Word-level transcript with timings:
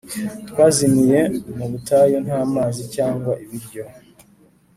twazimiye 0.49 1.19
mu 1.57 1.65
butayu 1.71 2.17
nta 2.25 2.39
mazi 2.53 2.81
cyangwa 2.95 3.31
ibiryo. 3.43 3.83